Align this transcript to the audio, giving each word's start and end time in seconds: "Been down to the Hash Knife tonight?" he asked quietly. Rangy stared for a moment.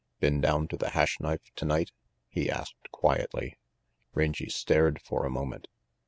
"Been 0.19 0.41
down 0.41 0.67
to 0.69 0.77
the 0.77 0.89
Hash 0.89 1.19
Knife 1.19 1.51
tonight?" 1.55 1.91
he 2.27 2.49
asked 2.49 2.89
quietly. 2.91 3.59
Rangy 4.15 4.49
stared 4.49 4.99
for 4.99 5.27
a 5.27 5.29
moment. 5.29 5.67